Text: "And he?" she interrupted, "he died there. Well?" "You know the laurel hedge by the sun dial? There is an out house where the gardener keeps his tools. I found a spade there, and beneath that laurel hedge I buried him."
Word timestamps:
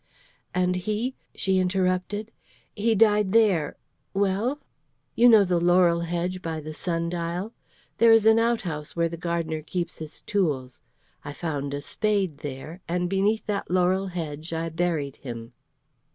"And 0.55 0.77
he?" 0.77 1.13
she 1.35 1.59
interrupted, 1.59 2.31
"he 2.75 2.95
died 2.95 3.33
there. 3.33 3.77
Well?" 4.15 4.57
"You 5.13 5.29
know 5.29 5.43
the 5.43 5.59
laurel 5.59 5.99
hedge 5.99 6.41
by 6.41 6.59
the 6.59 6.73
sun 6.73 7.09
dial? 7.09 7.53
There 7.99 8.11
is 8.11 8.25
an 8.25 8.39
out 8.39 8.61
house 8.61 8.95
where 8.95 9.09
the 9.09 9.15
gardener 9.15 9.61
keeps 9.61 9.99
his 9.99 10.21
tools. 10.21 10.81
I 11.23 11.33
found 11.33 11.75
a 11.75 11.83
spade 11.83 12.39
there, 12.39 12.81
and 12.87 13.11
beneath 13.11 13.45
that 13.45 13.69
laurel 13.69 14.07
hedge 14.07 14.53
I 14.53 14.69
buried 14.69 15.17
him." 15.17 15.53